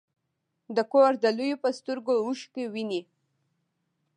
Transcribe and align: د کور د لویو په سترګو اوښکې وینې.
د 0.75 0.77
کور 0.91 1.11
د 1.23 1.25
لویو 1.37 1.61
په 1.63 1.69
سترګو 1.77 2.13
اوښکې 2.23 2.65
وینې. 2.73 3.01